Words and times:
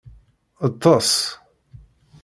Ṭṭes. 0.71 1.13